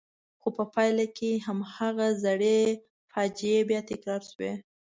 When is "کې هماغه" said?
1.17-2.07